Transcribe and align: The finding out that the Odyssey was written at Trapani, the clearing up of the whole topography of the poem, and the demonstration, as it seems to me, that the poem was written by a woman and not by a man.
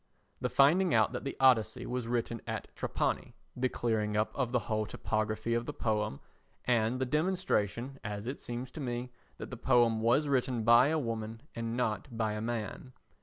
The 0.39 0.49
finding 0.49 0.95
out 0.95 1.11
that 1.11 1.25
the 1.25 1.37
Odyssey 1.39 1.85
was 1.85 2.07
written 2.07 2.41
at 2.47 2.75
Trapani, 2.75 3.35
the 3.55 3.69
clearing 3.69 4.17
up 4.17 4.31
of 4.33 4.51
the 4.51 4.57
whole 4.65 4.87
topography 4.87 5.53
of 5.53 5.67
the 5.67 5.73
poem, 5.73 6.19
and 6.65 6.99
the 6.99 7.05
demonstration, 7.05 7.99
as 8.03 8.25
it 8.25 8.39
seems 8.39 8.71
to 8.71 8.79
me, 8.81 9.11
that 9.37 9.51
the 9.51 9.57
poem 9.57 10.01
was 10.01 10.27
written 10.27 10.63
by 10.63 10.87
a 10.87 10.97
woman 10.97 11.43
and 11.53 11.77
not 11.77 12.07
by 12.17 12.33
a 12.33 12.41
man. 12.41 12.93